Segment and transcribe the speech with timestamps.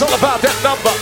[0.00, 0.97] It's all about that number.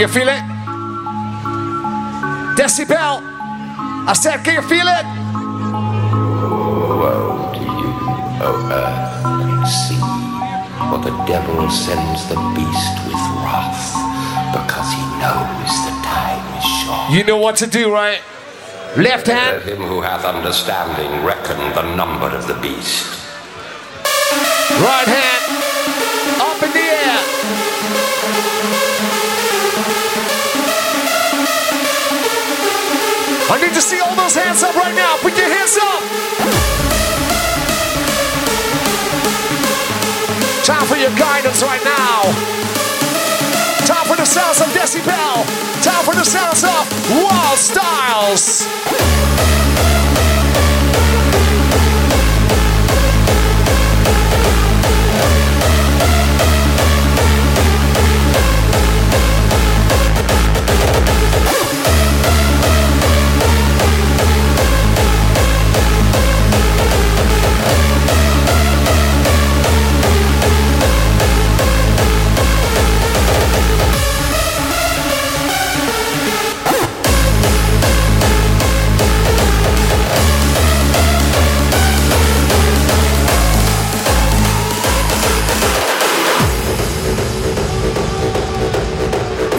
[0.00, 0.42] You feel it?
[2.56, 3.20] Decibel.
[4.08, 5.04] I said, can you feel it?
[6.96, 7.92] Woe to you,
[8.40, 10.00] O earth and sea,
[10.88, 13.92] for the devil sends the beast with wrath,
[14.56, 17.12] because he knows the time is short.
[17.12, 18.22] You know what to do, right?
[18.96, 19.64] Left hand.
[19.64, 23.06] Let him who hath understanding reckon the number of the beast.
[24.80, 25.19] Right hand.
[33.50, 35.16] I need to see all those hands up right now.
[35.18, 36.00] Put your hands up.
[40.62, 42.22] Time for your guidance right now.
[43.90, 45.42] Time for the sounds of Decibel.
[45.82, 48.68] Time for the sounds of Wildstylez.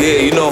[0.01, 0.49] Yeah, you know,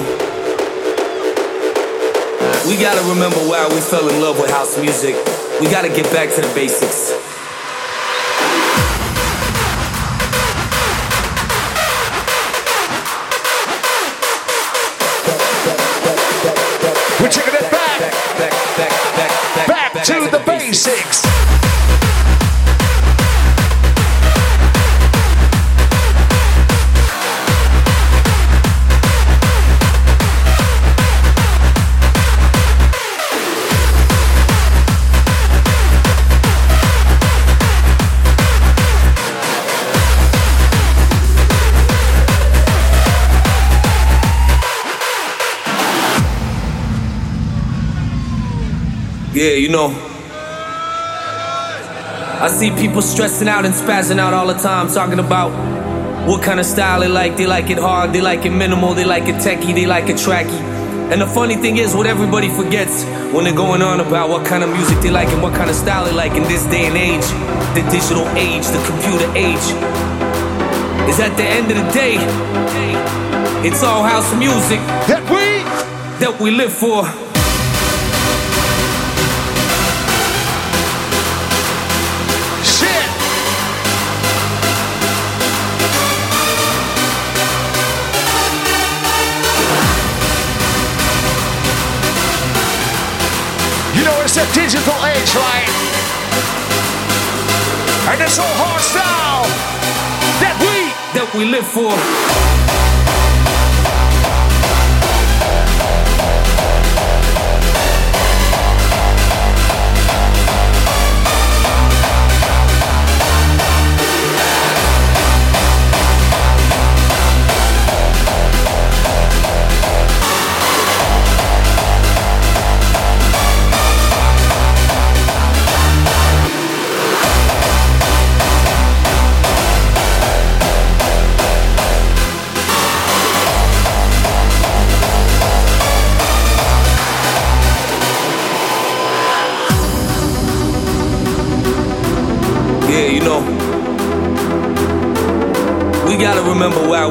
[2.68, 5.16] we gotta remember why we fell in love with house music.
[5.60, 7.19] We gotta get back to the basics.
[49.40, 49.88] Yeah, you know.
[52.44, 55.48] I see people stressing out and spazzing out all the time, talking about
[56.28, 57.38] what kind of style they like.
[57.38, 60.16] They like it hard, they like it minimal, they like it techie, they like it
[60.16, 60.60] tracky.
[61.10, 64.62] And the funny thing is, what everybody forgets when they're going on about what kind
[64.62, 66.98] of music they like and what kind of style they like in this day and
[66.98, 67.24] age,
[67.72, 69.66] the digital age, the computer age,
[71.08, 72.16] is at the end of the day,
[73.66, 75.64] it's all house music That we
[76.20, 77.29] that we live for.
[94.32, 95.66] It's a digital age, right?
[98.12, 99.42] And it's all hard style
[100.38, 102.49] that we that we live for.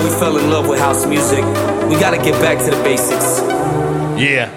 [0.03, 1.43] We fell in love with house music.
[1.89, 3.41] We gotta get back to the basics.
[4.17, 4.49] Yeah.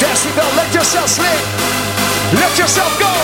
[0.00, 1.42] Decibel, let yourself slip.
[2.40, 3.21] Let yourself go.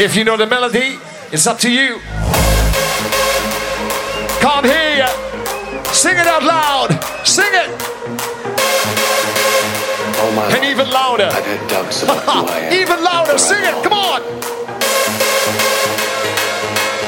[0.00, 0.98] If you know the melody,
[1.30, 2.00] it's up to you.
[4.40, 5.10] Can't hear you.
[5.92, 6.88] Sing it out loud.
[7.26, 7.68] Sing it.
[10.16, 11.28] All my And even louder.
[11.28, 12.72] I've had doubts about who I am.
[12.80, 13.36] even louder.
[13.36, 13.76] Sing it.
[13.84, 14.22] Come on.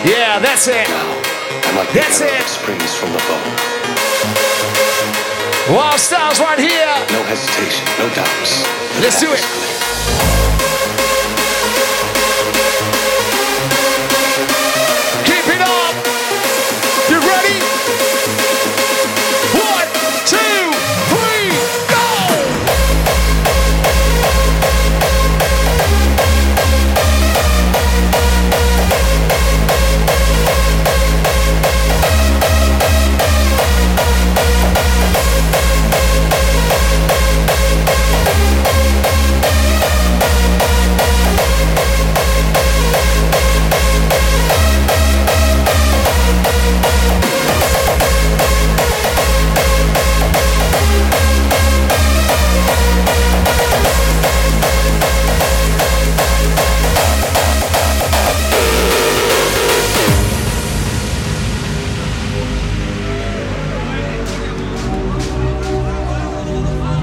[0.04, 0.86] Yeah, that's it.
[0.86, 1.16] Now,
[1.64, 2.44] I'm like That's it.
[2.44, 3.40] springs from the bow.
[5.72, 6.92] Wildstylez right here.
[7.08, 8.68] No hesitation, no doubts.
[9.00, 10.21] Let's do it.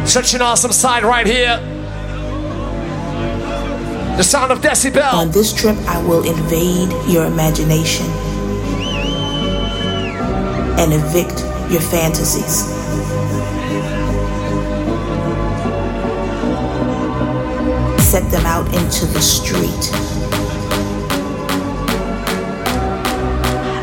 [0.10, 1.58] Such an awesome side right here.
[4.18, 5.14] The sound of decibel.
[5.14, 8.08] On this trip, I will invade your imagination
[10.80, 12.66] and evict your fantasies.
[18.04, 19.94] Set them out into the street.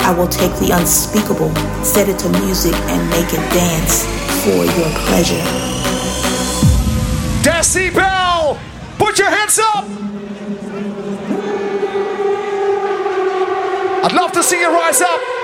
[0.03, 1.55] I will take the unspeakable,
[1.85, 4.05] set it to music, and make it dance
[4.43, 5.76] for your pleasure.
[7.47, 8.59] Decibel!
[8.99, 9.85] Put your hands up!
[14.05, 15.36] I'd love to see you rise up.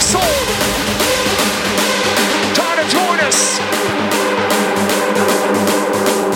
[0.00, 0.20] soul.
[2.54, 3.58] Time to join us.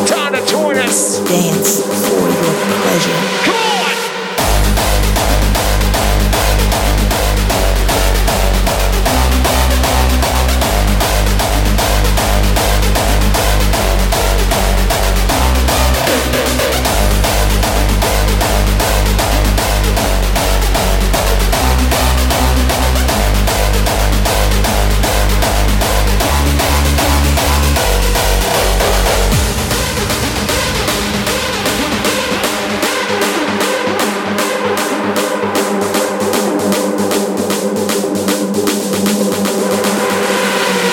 [0.08, 1.20] Time to join us.
[1.28, 3.44] Dance for your pleasure.
[3.44, 3.81] Come on.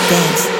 [0.09, 0.58] Dance.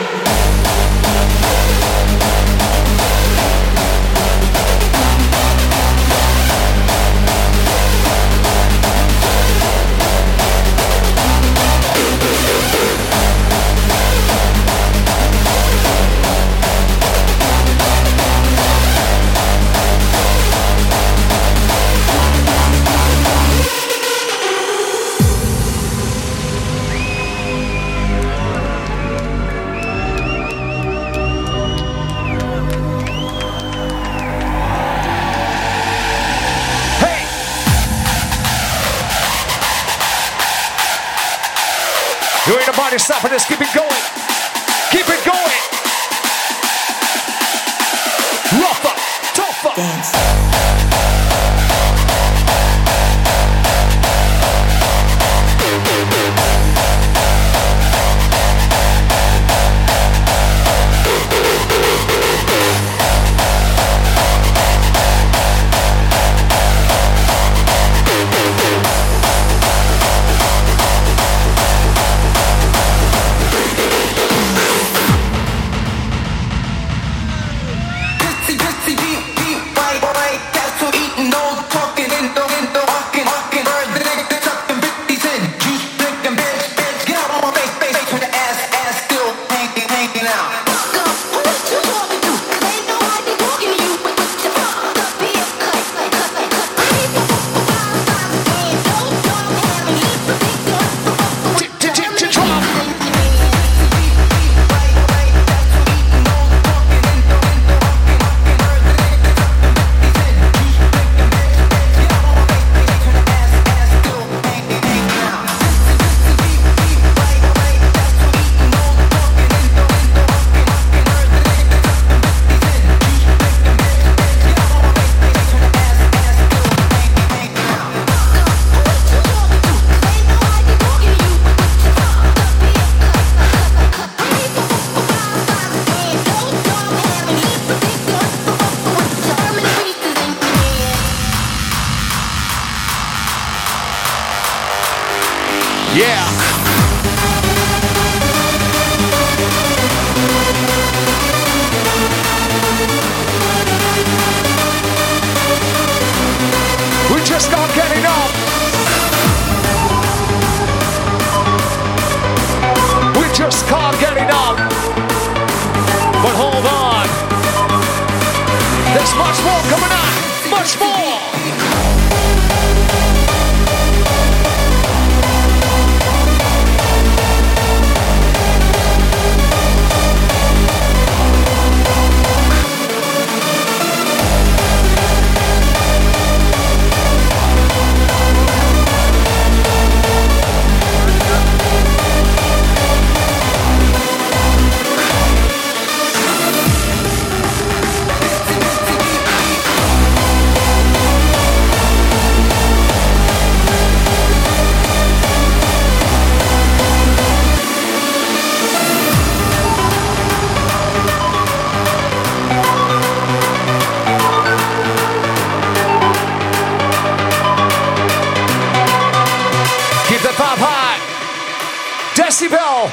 [222.30, 222.92] Decibel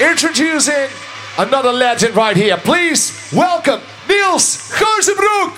[0.00, 0.88] introducing
[1.36, 2.56] another legend right here.
[2.56, 5.52] Please welcome Niels Geuzenbroek.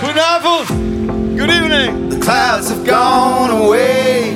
[0.00, 1.36] Goedenavond.
[1.36, 2.08] Good evening.
[2.08, 4.32] The clouds have gone away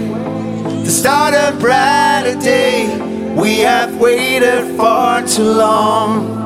[0.85, 2.87] to start a brighter day.
[3.35, 6.39] We have waited far too long.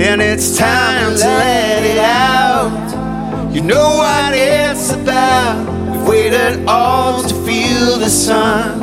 [0.00, 3.54] And it's time to let it out.
[3.54, 5.79] You know what it's about
[6.10, 8.80] waited all to feel the sun.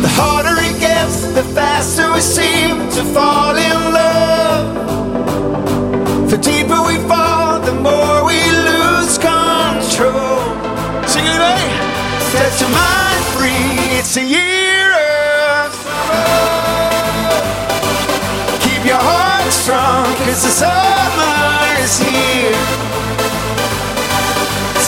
[0.00, 4.64] The harder it gets, the faster we seem to fall in love.
[6.30, 10.40] The deeper we fall, the more we lose control.
[11.12, 11.68] Sing it away.
[12.32, 13.98] Set your mind free.
[13.98, 14.88] It's a year
[15.60, 17.36] of summer.
[18.64, 21.36] Keep your heart strong, cause the summer
[21.84, 22.31] is here.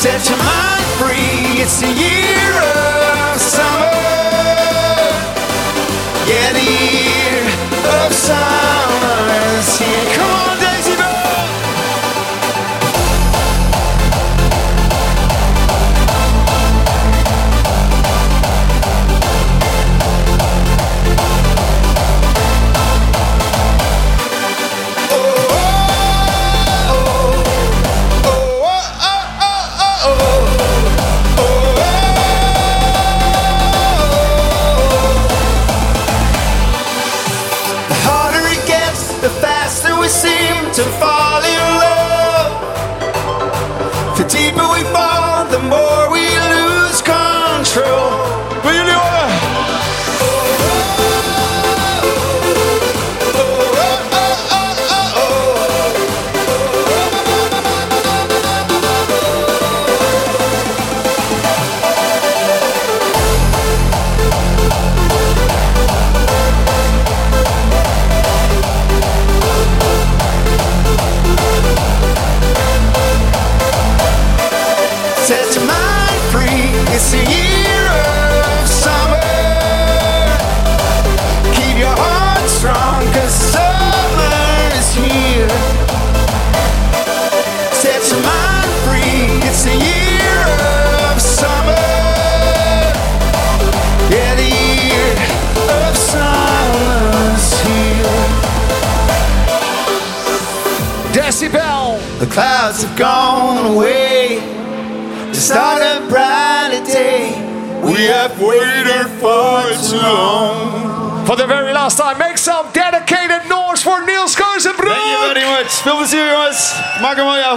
[0.04, 2.52] Set your mind free, it's the year
[3.32, 3.90] of summer.
[6.28, 8.63] Yeah, the year of summer.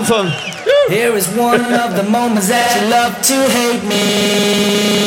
[0.07, 5.06] Here is one of the moments that you love to hate me.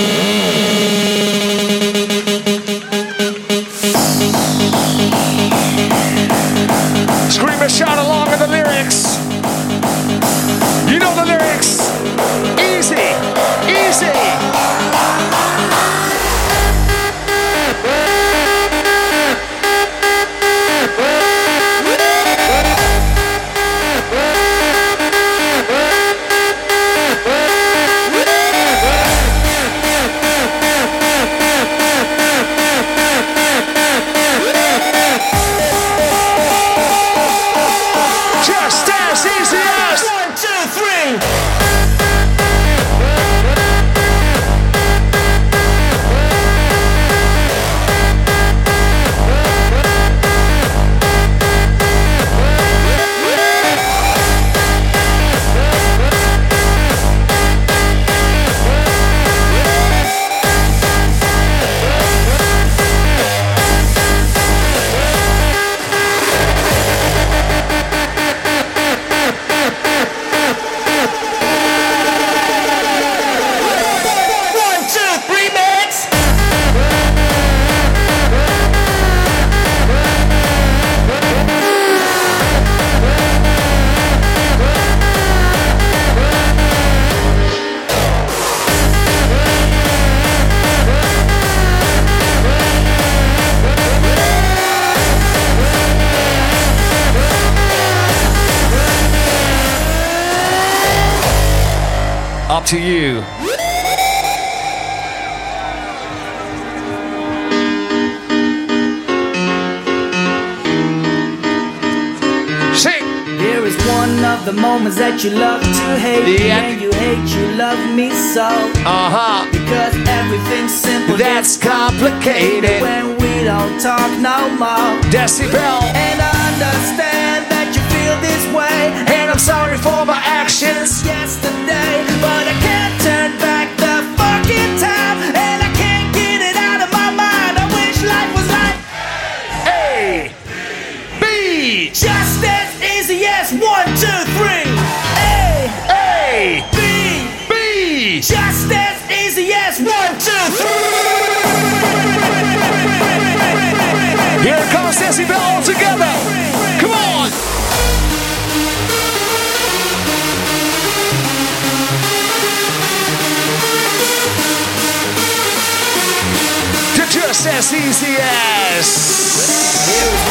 [167.52, 168.86] As easy as.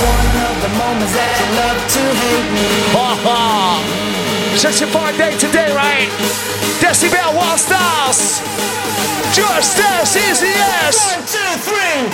[0.02, 2.68] One of the moments that you love to hate me.
[2.96, 3.84] Ha
[4.56, 6.10] Such a fun day today, right?
[6.80, 8.42] Decibel Wildstylez.
[9.36, 10.96] Just as easy as.
[10.96, 12.10] One, two, three.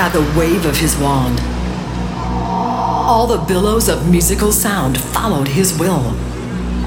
[0.00, 1.38] At the wave of his wand,
[3.06, 6.14] all the billows of musical sound followed his will,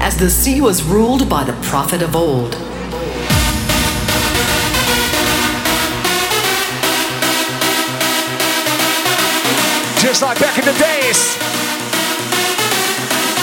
[0.00, 2.54] as the sea was ruled by the prophet of old.
[10.00, 11.36] Just like back in the days.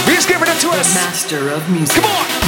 [0.06, 0.96] He's giving it to The us.
[0.96, 1.96] master of music.
[1.96, 2.41] Come on.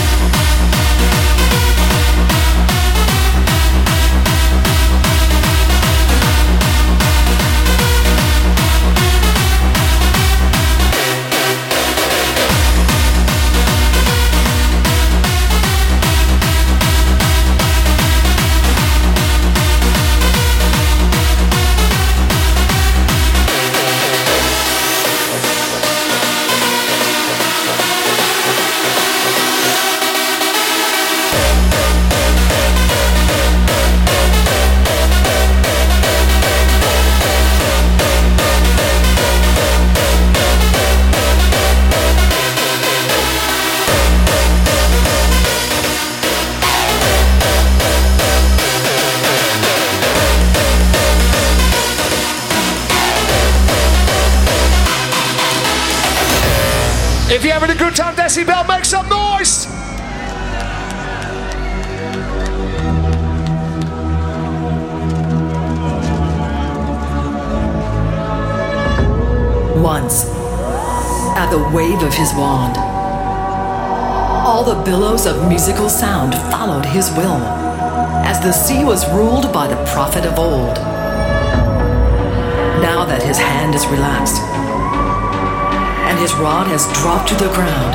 [87.24, 87.94] Dropped to the ground,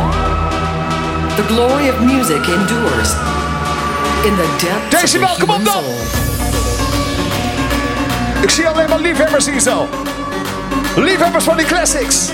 [1.37, 3.13] the glory of music endures
[4.27, 5.95] in the depths Decibel, of the come on, human soul.
[8.43, 9.89] Ik zie alleen maar liefhebbers hier zo.
[10.97, 12.31] Liefhebbers van die classics.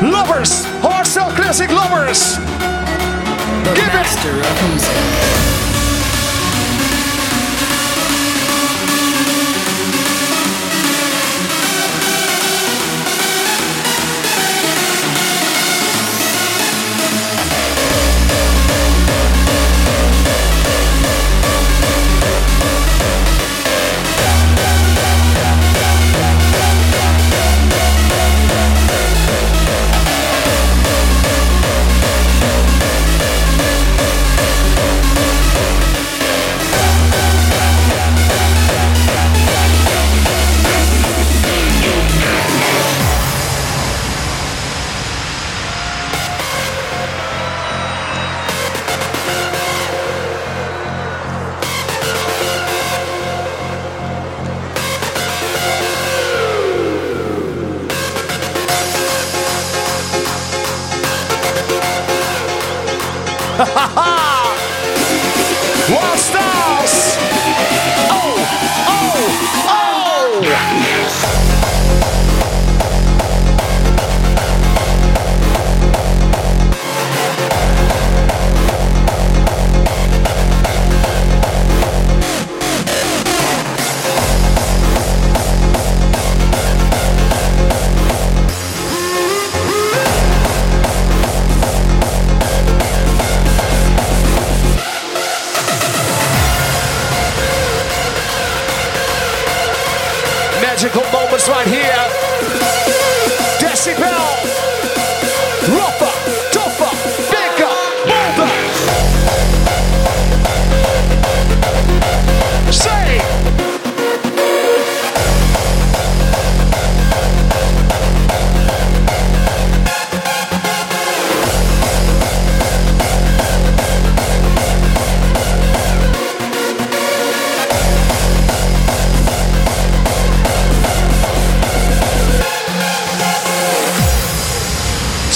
[0.00, 0.50] Lovers.
[0.80, 2.18] Hardstyle classic lovers.
[3.62, 4.16] The Give it!
[4.50, 5.53] of music.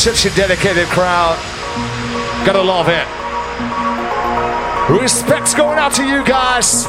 [0.08, 1.36] Such a dedicated crowd.
[2.46, 3.04] Gotta love it.
[4.90, 6.86] Respect's going out to you guys.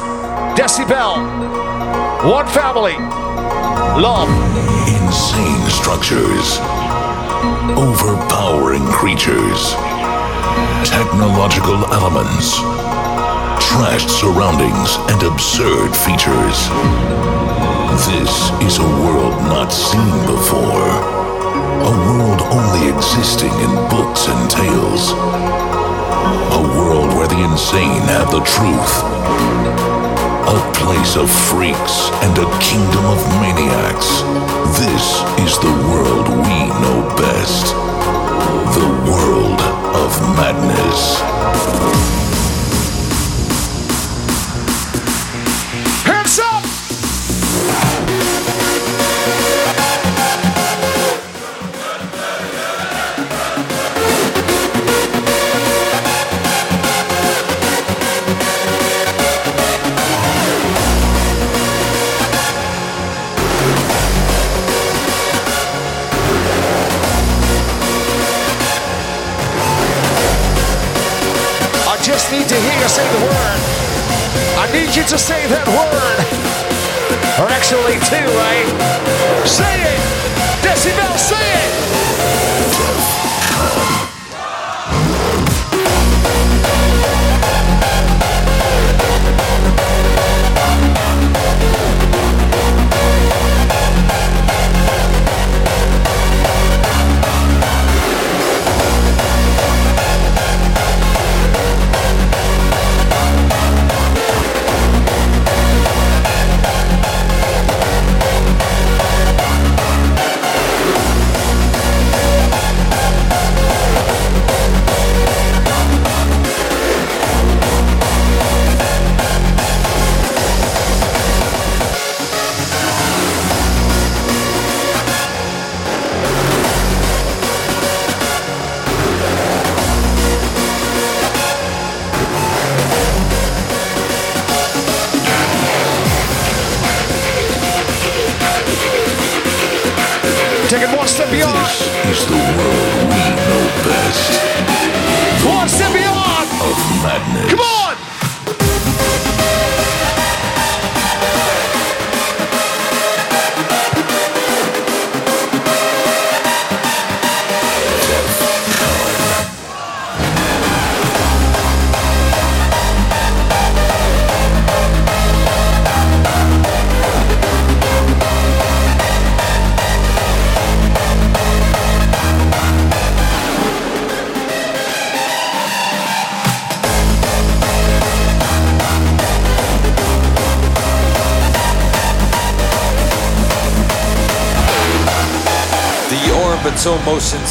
[0.56, 1.20] Decibel.
[2.24, 2.94] One family.
[4.00, 4.30] Love.
[4.88, 6.56] Insane structures.
[7.76, 9.74] Overpowering creatures.
[10.88, 12.56] Technological elements.
[13.60, 16.56] Trashed surroundings and absurd features.
[18.08, 21.19] This is a world not seen before.
[21.80, 25.12] A world only existing in books and tales.
[26.52, 28.94] A world where the insane have the truth.
[30.44, 34.20] A place of freaks and a kingdom of maniacs.
[34.76, 37.72] This is the world we know best.
[38.76, 39.60] The world
[39.96, 41.16] of madness.
[74.90, 76.18] Need you to say that word.
[77.38, 78.66] Or actually two, right?
[79.46, 80.00] Say it!
[80.66, 81.39] Decibel, say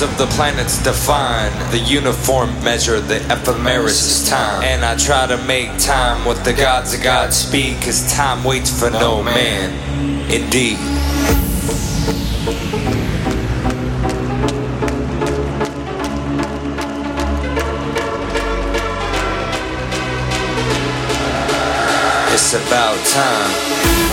[0.02, 4.64] of the planets define the uniform measure, the ephemeris time.
[4.64, 8.90] And I try to make time with the gods of Godspeed, cause time waits for
[8.90, 9.74] no man.
[10.32, 10.78] Indeed.
[22.32, 24.09] It's about time.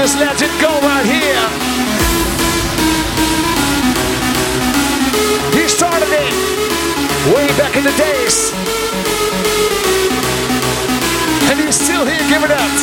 [0.00, 1.44] Now let it go right here.
[5.52, 6.32] He started it
[7.34, 8.50] way back in the days.
[11.50, 12.76] And he's still here giving it.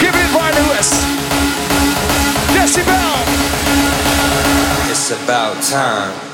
[0.00, 0.90] Give it right us.
[2.56, 3.22] Decibel.
[4.90, 6.31] It's about time.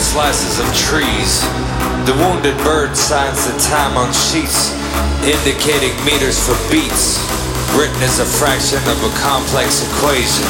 [0.00, 1.44] Slices of trees.
[2.08, 4.72] The wounded bird signs the time on sheets,
[5.22, 7.20] indicating meters for beats.
[7.76, 10.48] Written as a fraction of a complex equation.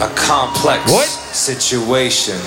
[0.00, 0.90] A complex
[1.36, 2.38] situation.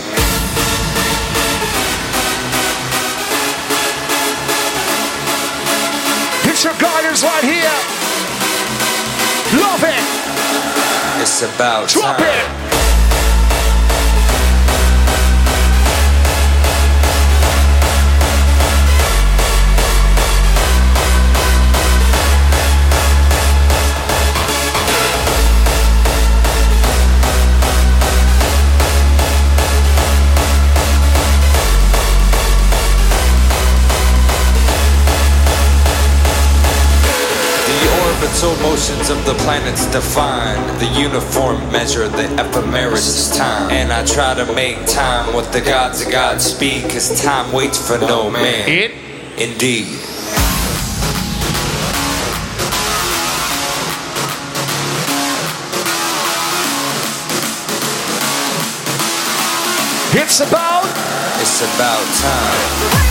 [6.44, 7.78] Future guidance right here.
[9.62, 10.04] Love it.
[11.22, 12.28] It's about Drop time.
[12.28, 12.63] it.
[38.34, 43.70] Orbital motions of the planets define the uniform measure, the ephemeris time.
[43.70, 48.00] And I try to make time with the gods of Godspeed, cause time waits for
[48.00, 48.68] no man.
[48.68, 48.92] It.
[49.38, 49.86] Indeed.
[60.16, 60.86] It's about.
[61.40, 63.03] It's about time.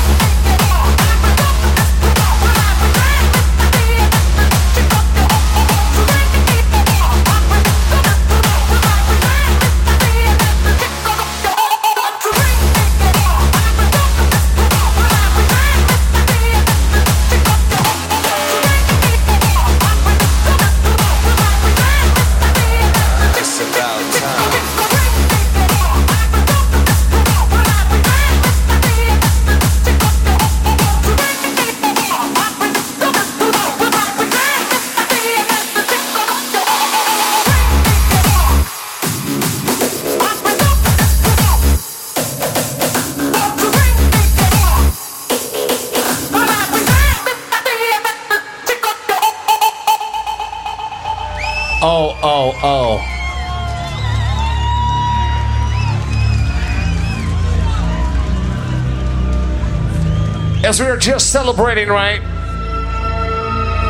[60.72, 62.22] As we are just celebrating, right?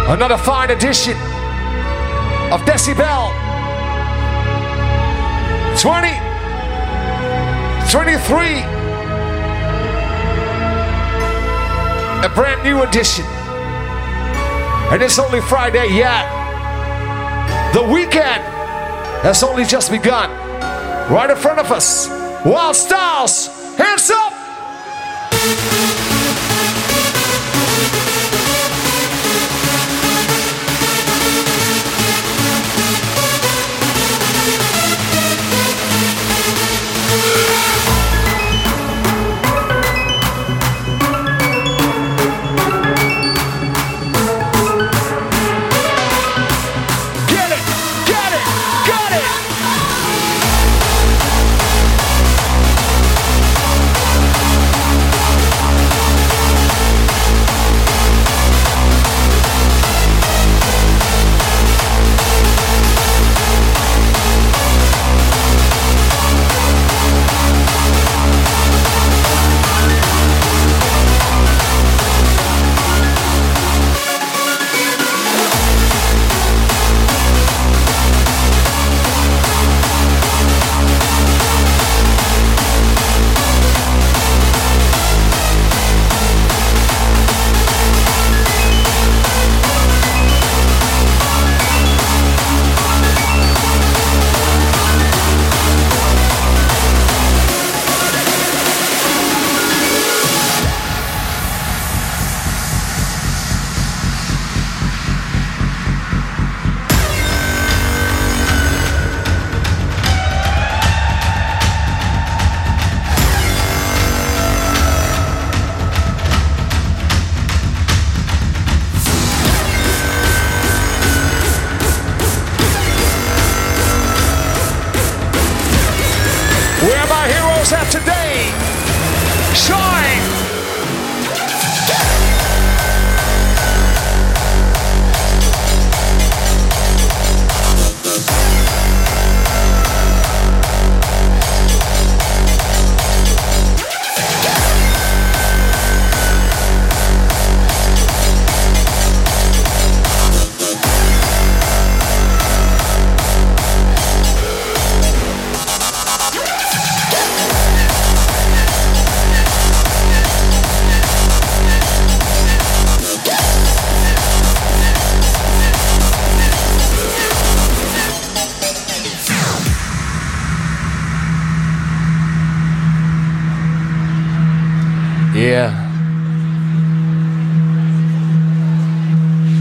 [0.09, 1.13] Another fine edition
[2.51, 3.31] of Decibel
[5.79, 6.11] 20
[7.89, 8.63] 23.
[12.27, 13.25] A brand new edition.
[14.91, 16.27] And it's only Friday yet.
[17.75, 18.43] The weekend
[19.23, 20.31] has only just begun.
[21.13, 22.09] Right in front of us.
[22.43, 23.52] Wildstylez,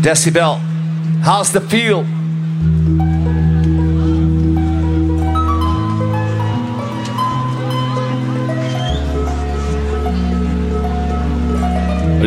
[0.01, 0.57] Decibel,
[1.21, 2.01] how's the feel?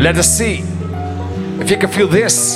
[0.01, 0.63] Let us see
[1.59, 2.55] if you can feel this.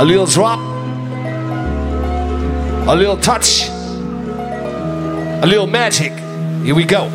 [0.00, 0.60] A little drop,
[2.86, 3.68] a little touch,
[5.42, 6.12] a little magic.
[6.62, 7.10] Here we go.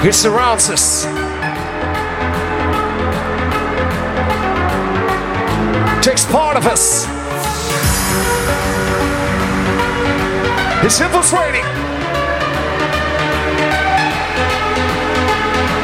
[0.00, 1.02] It surrounds us.
[6.04, 7.04] Takes part of us.
[10.84, 11.64] It's infiltrating.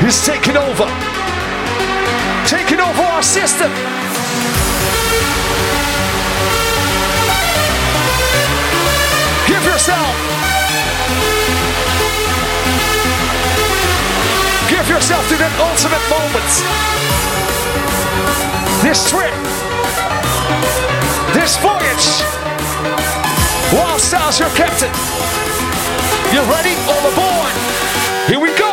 [0.01, 0.87] He's taking over.
[2.47, 3.73] Taking over our system.
[9.49, 10.54] Give yourself.
[14.95, 16.51] Yourself to that ultimate moment.
[18.79, 19.35] This trip.
[21.35, 22.23] This voyage.
[23.75, 24.95] Wildstylez, your captain.
[26.31, 26.79] You ready?
[26.87, 27.51] All aboard.
[28.29, 28.64] Here we go.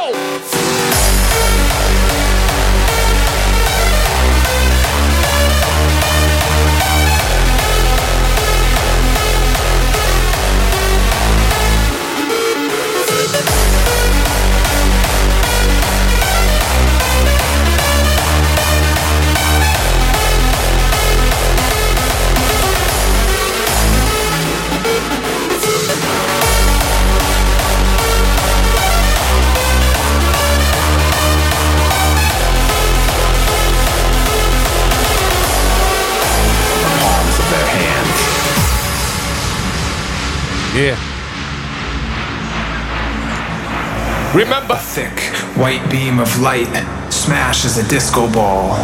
[46.22, 46.67] Of light
[47.11, 48.76] smashes a disco ball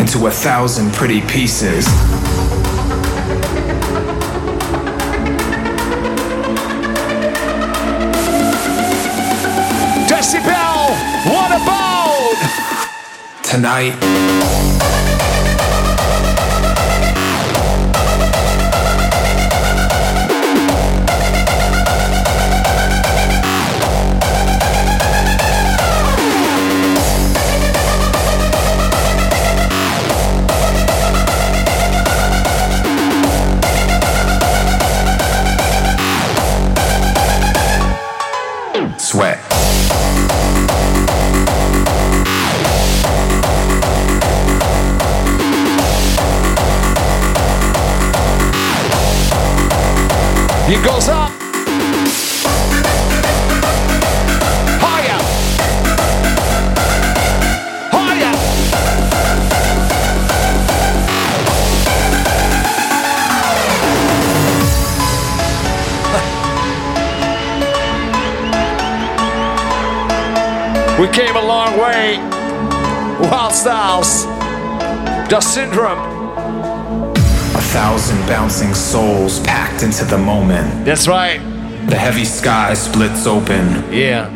[0.00, 1.84] into a thousand pretty pieces.
[10.08, 10.88] Decibel,
[11.30, 12.36] what about?
[13.42, 14.85] Tonight,
[50.66, 51.30] He goes up.
[54.82, 55.20] Higher.
[57.92, 58.34] Higher.
[71.00, 72.18] We came a long way.
[73.30, 74.26] Wildstylez.
[75.30, 76.25] The Syndrome.
[77.76, 80.86] Thousand bouncing souls packed into the moment.
[80.86, 81.40] That's right.
[81.90, 83.92] The heavy sky splits open.
[83.92, 84.30] Yeah.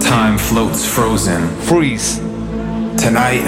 [0.00, 1.46] Time floats frozen.
[1.60, 2.18] Freeze.
[2.98, 3.44] Tonight,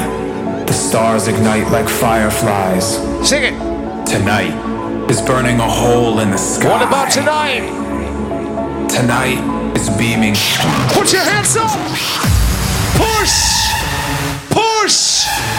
[0.68, 2.94] the stars ignite like fireflies.
[3.28, 3.58] Sing it.
[4.06, 4.54] Tonight
[5.10, 6.68] is burning a hole in the sky.
[6.68, 7.66] What about tonight?
[8.88, 10.36] Tonight is beaming.
[10.94, 11.74] Put your hands up.
[12.94, 13.64] Push.
[14.48, 15.53] Push.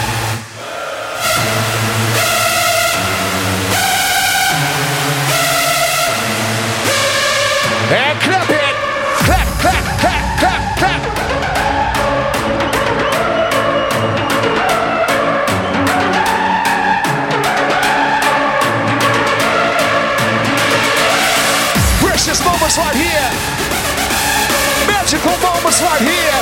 [25.26, 26.38] Magical moments right here.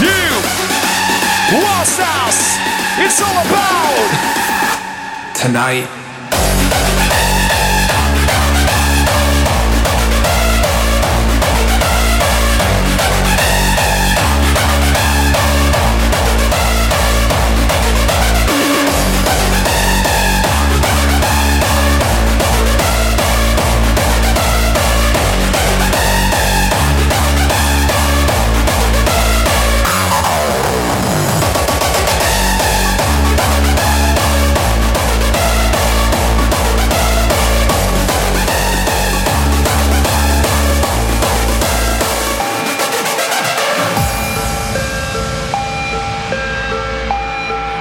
[0.00, 2.56] You, Lost House.
[2.98, 4.08] It's all about.
[5.34, 5.97] Tonight,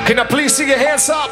[0.08, 1.30] Can I please see your hands up?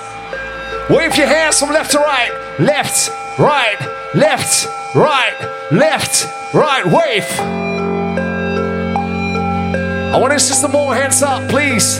[0.89, 2.29] Wave your hands from left to right.
[2.59, 3.09] Left,
[3.39, 3.79] right,
[4.13, 5.33] left, right,
[5.71, 6.85] left, right.
[6.85, 7.39] Wave.
[10.13, 11.99] I want to see some more hands up, please.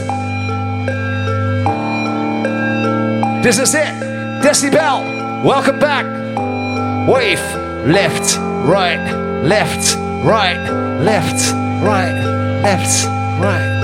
[3.41, 3.93] This is it.
[4.43, 6.05] Decibel, welcome back.
[7.07, 7.39] Wave.
[7.87, 8.99] Left, right,
[9.45, 9.95] left,
[10.25, 10.59] right,
[10.99, 12.11] left, right,
[12.61, 13.05] left,
[13.41, 13.74] right.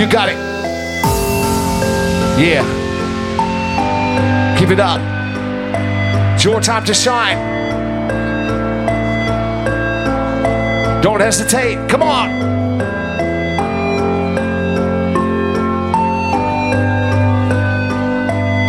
[0.00, 0.38] You got it.
[2.40, 2.64] Yeah.
[4.58, 4.98] Keep it up.
[6.34, 7.36] It's your time to shine.
[11.02, 11.86] Don't hesitate.
[11.90, 12.30] Come on.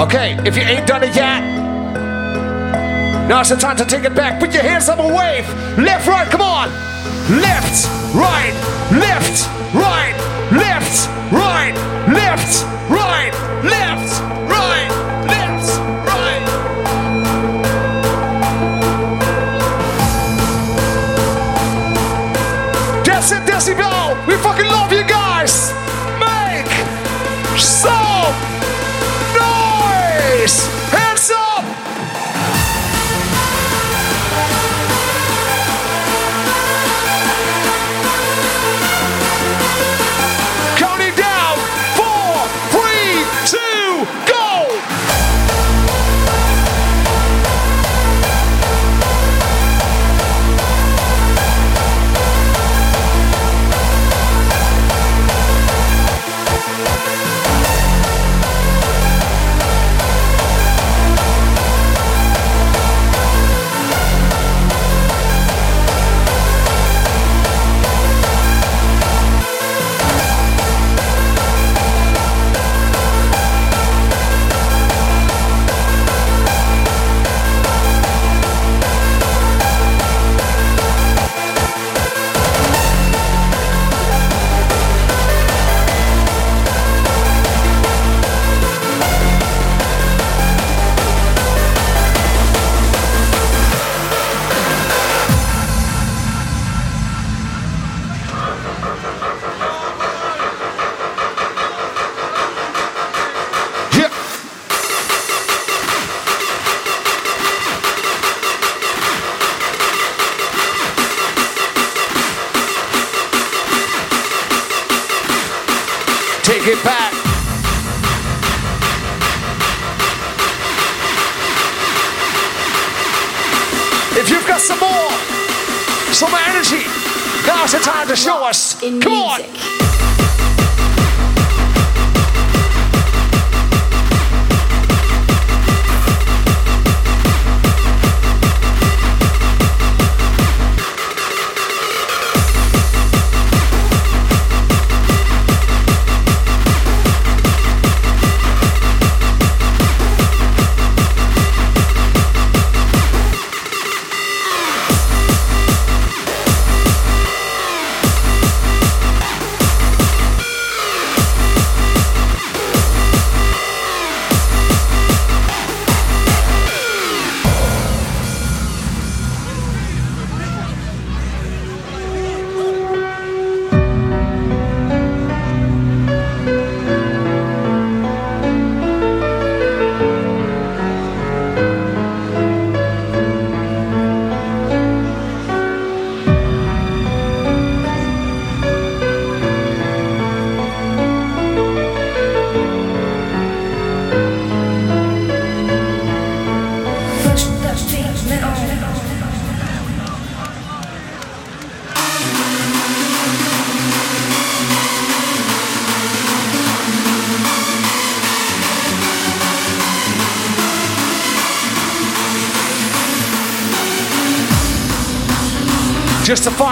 [0.01, 1.39] Okay, if you ain't done it yet,
[3.29, 4.37] now's the time to take it back.
[4.37, 5.47] Put your hands up and wave.
[5.77, 6.67] Left, right, come on.
[7.39, 8.51] Left, right,
[8.91, 10.17] left, right,
[10.51, 11.90] left, right,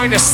[0.08, 0.29] Just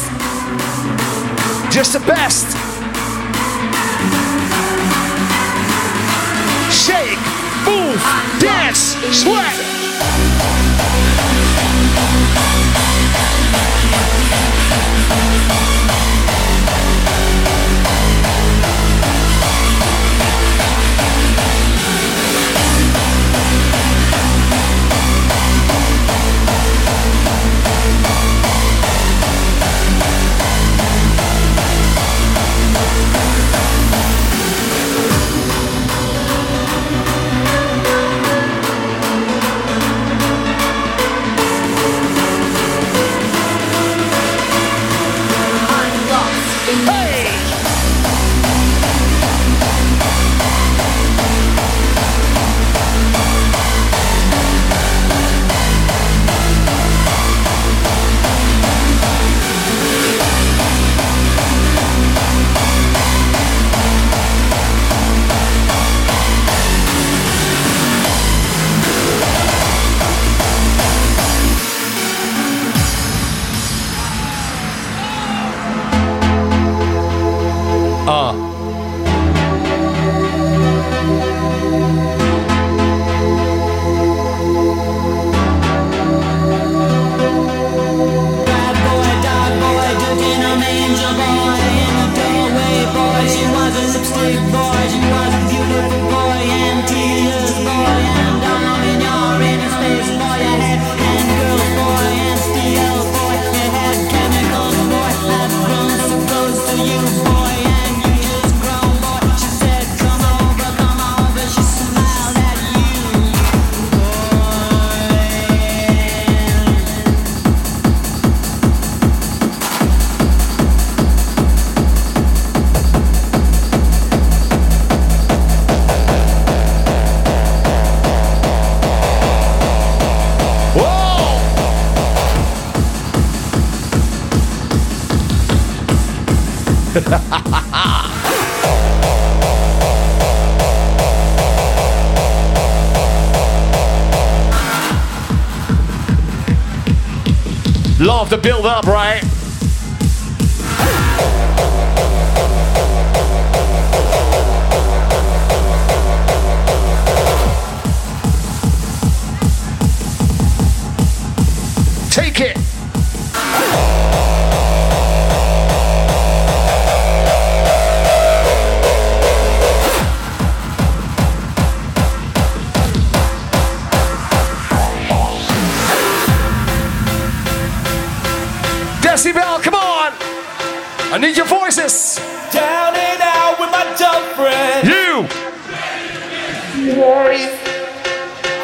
[181.09, 182.19] I need your voices.
[182.51, 184.83] Down and out with my dumb friend.
[184.83, 185.23] You.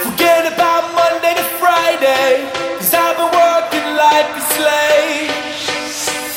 [0.03, 2.51] Forget about Monday to Friday.
[2.77, 5.31] Cause I've been working like a slave.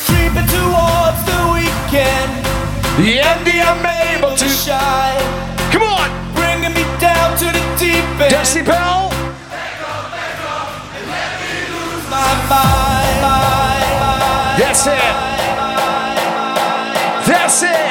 [0.06, 2.32] Creeping towards the weekend.
[3.01, 3.82] The Andy, I'm
[4.14, 5.26] able to shine.
[5.74, 6.08] Come on.
[6.36, 8.32] Bringing me down to the deep end.
[8.32, 9.10] Decibel.
[12.14, 12.95] My mind.
[14.60, 15.34] That's it.
[17.62, 17.84] That's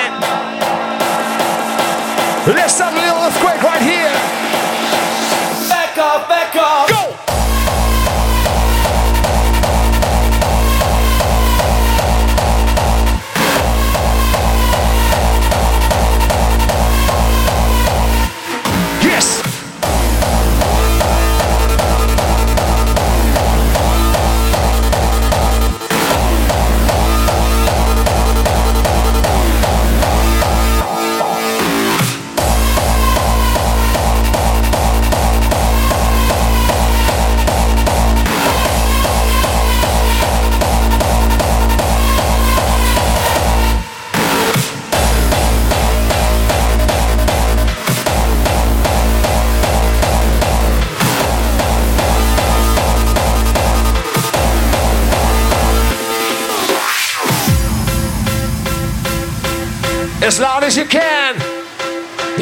[60.35, 61.39] As loud as you can.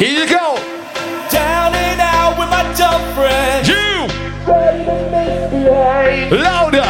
[0.01, 0.57] Here you go.
[1.29, 3.61] Down and out with my dumb friend.
[3.69, 4.09] You.
[6.41, 6.89] Louder.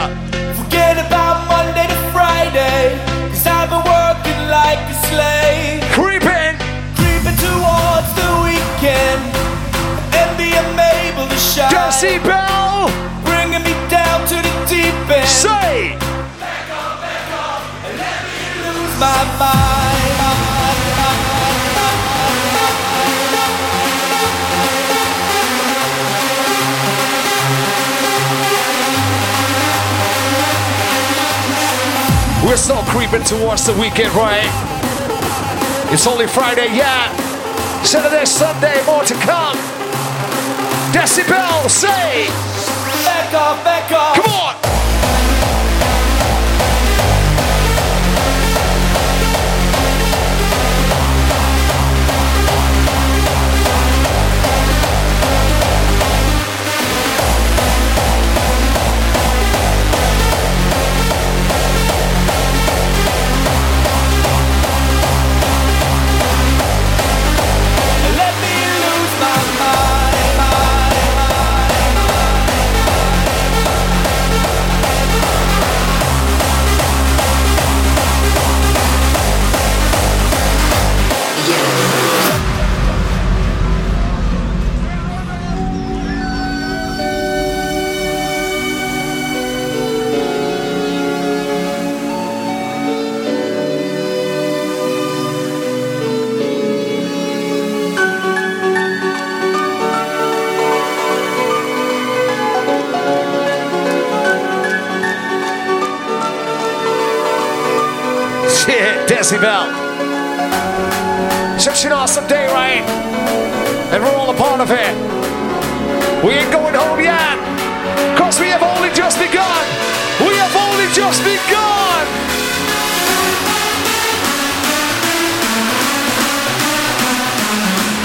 [0.56, 2.96] Forget about Monday to Friday.
[3.28, 5.84] Cause I've been working like a slave.
[5.92, 6.56] Creeping.
[6.96, 9.28] Creeping towards the weekend.
[10.16, 11.68] And being able to shine.
[11.68, 12.88] Decibel.
[13.28, 15.28] Bringing me down to the deep end.
[15.28, 16.00] Say.
[16.40, 19.83] Back off, back off, and let me lose my mind.
[32.54, 34.46] We're still creeping towards the weekend, right?
[35.92, 37.12] It's only Friday, yeah.
[37.84, 39.58] Saturday, Sunday, more to come.
[40.94, 42.28] Decibel, say.
[43.06, 44.16] Back off, back off.
[44.18, 44.53] Come on.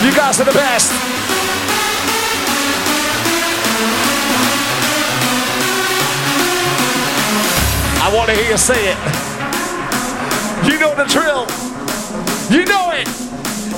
[0.08, 0.90] You guys are the best.
[8.00, 8.96] I want to hear you say it.
[10.64, 11.44] You know the drill.
[12.48, 13.06] You know it.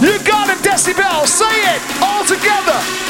[0.01, 1.27] You got it, Decibel.
[1.27, 3.10] Say it all together.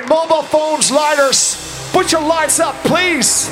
[0.00, 1.90] Mobile phones, lighters.
[1.92, 3.48] Put your lights up, please.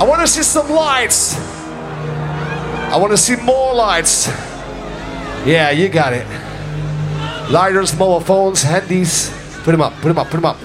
[0.00, 1.36] I want to see some lights.
[2.92, 4.28] I want to see more lights.
[5.44, 6.26] Yeah, you got it.
[7.50, 9.30] Lighters, mobile phones, handies.
[9.64, 10.56] Put them up, put them up, put them up.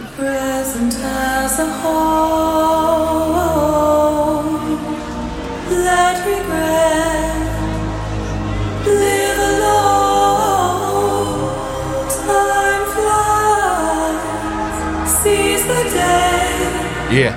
[17.12, 17.36] Yeah.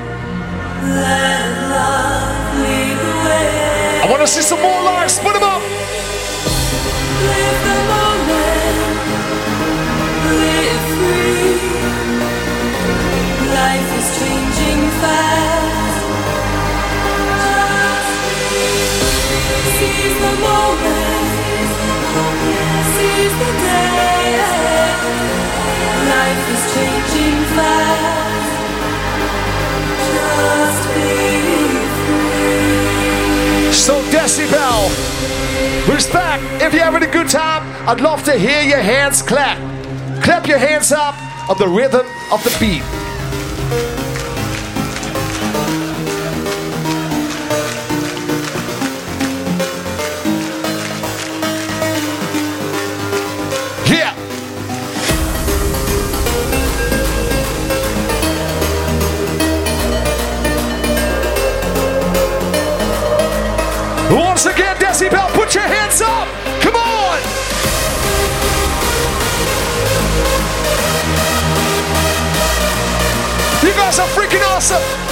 [4.05, 5.18] I want to see some more lights.
[5.18, 5.61] Put them up.
[7.27, 8.77] Live the moment,
[10.31, 11.59] live free.
[13.51, 16.07] Life is changing fast.
[19.75, 21.68] Seize the moment,
[22.95, 24.39] seize the day.
[26.14, 28.34] Life is changing fast.
[33.72, 34.88] So Decibel,
[35.92, 36.42] respect.
[36.62, 39.59] If you're having a good time, I'd love to hear your hands clap.
[40.22, 41.14] Clap your hands up
[41.51, 43.03] on the rhythm of the beat.
[74.72, 75.03] Are freaking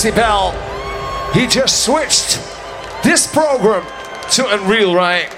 [0.00, 0.54] Decibel,
[1.34, 2.40] he just switched
[3.04, 3.84] this program
[4.30, 5.28] to Unreal, right?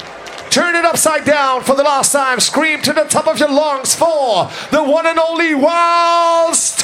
[0.50, 2.38] Turn it upside down for the last time.
[2.38, 6.78] Scream to the top of your lungs for the one and only Wildstylez.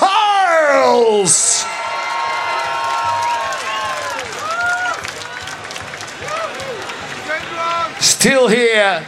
[8.00, 9.06] Still here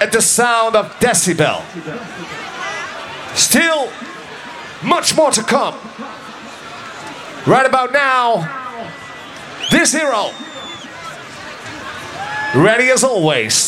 [0.00, 1.62] at the sound of Decibel.
[3.36, 3.92] Still
[4.82, 5.83] much more to come.
[7.46, 8.36] Right about now,
[9.70, 10.30] this hero,
[12.54, 13.63] ready as always,